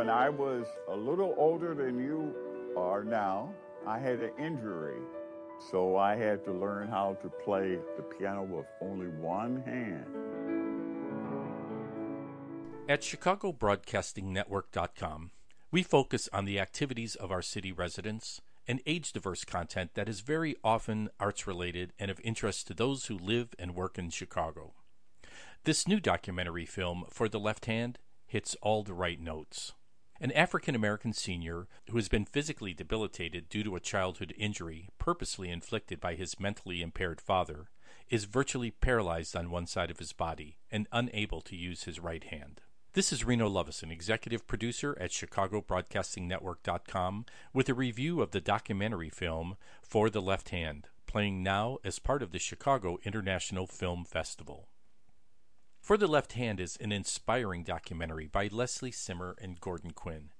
[0.00, 2.34] When I was a little older than you
[2.74, 3.52] are now,
[3.86, 4.96] I had an injury.
[5.70, 10.06] So I had to learn how to play the piano with only one hand.
[12.88, 15.32] At ChicagoBroadcastingNetwork.com,
[15.70, 20.20] we focus on the activities of our city residents and age diverse content that is
[20.20, 24.72] very often arts related and of interest to those who live and work in Chicago.
[25.64, 29.74] This new documentary film, For the Left Hand, hits all the right notes.
[30.22, 35.48] An African American senior who has been physically debilitated due to a childhood injury purposely
[35.48, 37.70] inflicted by his mentally impaired father
[38.10, 42.24] is virtually paralyzed on one side of his body and unable to use his right
[42.24, 42.60] hand.
[42.92, 49.56] This is Reno Lovison, executive producer at ChicagoBroadcastingNetwork.com, with a review of the documentary film
[49.82, 54.68] For the Left Hand, playing now as part of the Chicago International Film Festival.
[55.80, 60.30] For the Left Hand is an inspiring documentary by Leslie Simmer and Gordon Quinn,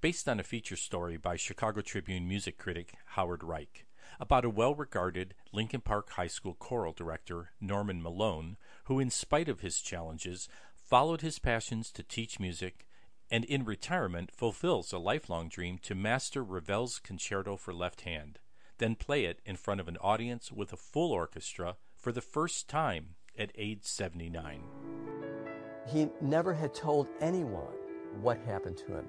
[0.00, 3.86] based on a feature story by Chicago Tribune music critic Howard Reich
[4.20, 9.48] about a well regarded Lincoln Park High School choral director, Norman Malone, who, in spite
[9.48, 12.84] of his challenges, followed his passions to teach music
[13.30, 18.40] and in retirement fulfills a lifelong dream to master Ravel's Concerto for Left Hand,
[18.78, 22.68] then play it in front of an audience with a full orchestra for the first
[22.68, 24.60] time at age 79.
[25.86, 27.74] He never had told anyone
[28.20, 29.06] what happened to him.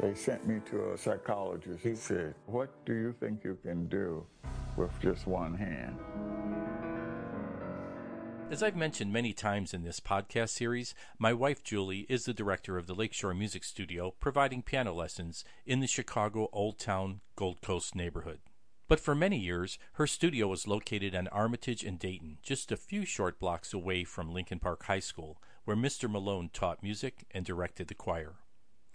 [0.00, 1.82] They sent me to a psychologist.
[1.82, 4.24] He said, What do you think you can do
[4.76, 5.98] with just one hand?
[8.50, 12.78] As I've mentioned many times in this podcast series, my wife Julie is the director
[12.78, 17.94] of the Lakeshore Music Studio, providing piano lessons in the Chicago Old Town Gold Coast
[17.94, 18.40] neighborhood.
[18.90, 23.04] But for many years, her studio was located on Armitage and Dayton, just a few
[23.04, 26.10] short blocks away from Lincoln Park High School, where Mr.
[26.10, 28.38] Malone taught music and directed the choir.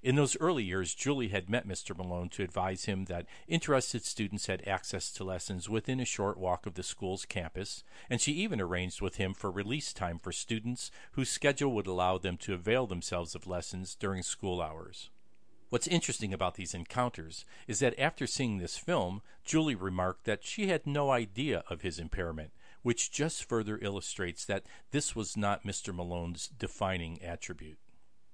[0.04, 1.96] In those early years, Julie had met Mr.
[1.96, 6.66] Malone to advise him that interested students had access to lessons within a short walk
[6.66, 10.92] of the school's campus, and she even arranged with him for release time for students
[11.14, 15.09] whose schedule would allow them to avail themselves of lessons during school hours.
[15.75, 20.68] What's interesting about these encounters is that after seeing this film, Julie remarked that she
[20.68, 25.94] had no idea of his impairment, which just further illustrates that this was not Mr.
[25.94, 27.78] Malone's defining attribute.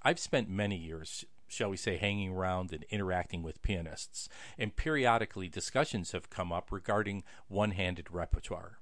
[0.03, 4.29] I've spent many years, shall we say, hanging around and interacting with pianists,
[4.59, 8.81] and periodically discussions have come up regarding one handed repertoire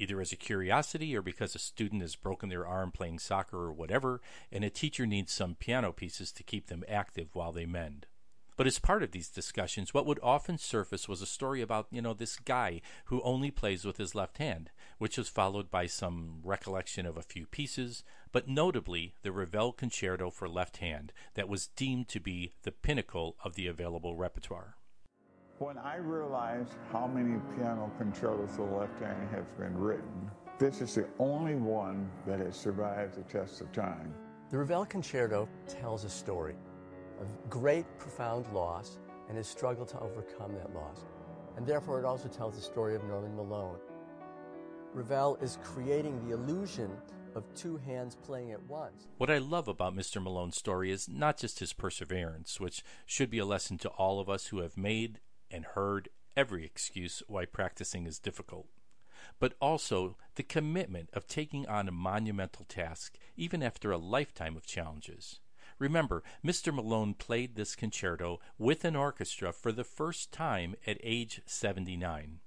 [0.00, 3.72] either as a curiosity or because a student has broken their arm playing soccer or
[3.72, 8.06] whatever, and a teacher needs some piano pieces to keep them active while they mend.
[8.56, 12.02] But as part of these discussions, what would often surface was a story about, you
[12.02, 16.40] know, this guy who only plays with his left hand, which was followed by some
[16.42, 21.68] recollection of a few pieces, but notably the Ravel Concerto for left hand that was
[21.68, 24.76] deemed to be the pinnacle of the available repertoire.
[25.60, 30.80] When I realized how many piano concertos for the left hand have been written, this
[30.80, 34.14] is the only one that has survived the test of time.
[34.48, 36.54] The Ravel Concerto tells a story
[37.20, 41.04] of great, profound loss and his struggle to overcome that loss.
[41.58, 43.76] And therefore, it also tells the story of Norman Malone.
[44.94, 46.90] Ravel is creating the illusion
[47.34, 49.08] of two hands playing at once.
[49.18, 50.22] What I love about Mr.
[50.22, 54.30] Malone's story is not just his perseverance, which should be a lesson to all of
[54.30, 58.66] us who have made and heard every excuse why practicing is difficult,
[59.38, 64.66] but also the commitment of taking on a monumental task even after a lifetime of
[64.66, 65.40] challenges.
[65.78, 66.74] Remember, Mr.
[66.74, 72.40] Malone played this concerto with an orchestra for the first time at age 79.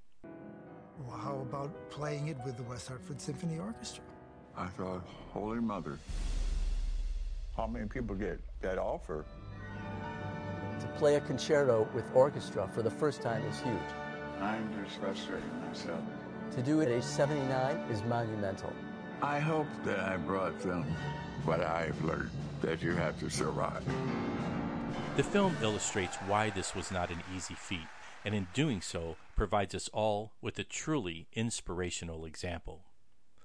[1.00, 4.04] Well, how about playing it with the West Hartford Symphony Orchestra?
[4.56, 5.98] I thought, Holy Mother,
[7.58, 9.26] how many people get that offer?
[10.94, 13.78] To play a concerto with orchestra for the first time is huge.
[14.40, 16.00] I'm just frustrated myself.
[16.52, 18.72] To do it at age 79 is monumental.
[19.22, 20.84] I hope that I brought them
[21.46, 22.30] what I've learned
[22.62, 23.84] that you have to survive.
[25.18, 27.88] The film illustrates why this was not an easy feat,
[28.24, 32.82] and in doing so, provides us all with a truly inspirational example.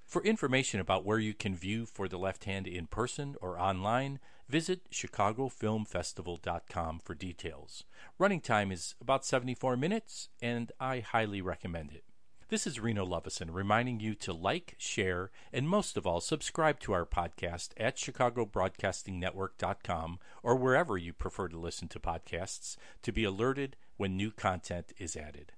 [0.09, 4.21] For information about where you can view For the Left Hand in person or online,
[4.49, 7.85] visit ChicagoFilmFestival.com for details.
[8.19, 12.05] Running time is about 74 minutes, and I highly recommend it.
[12.49, 16.95] This is Reno Lovison reminding you to like, share, and most of all, subscribe to
[16.95, 23.77] our podcast at ChicagoBroadcastingNetwork.com or wherever you prefer to listen to podcasts to be alerted
[23.99, 25.53] when new content is added.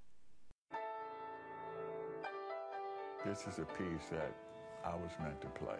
[3.25, 4.33] This is a piece that
[4.83, 5.77] I was meant to play.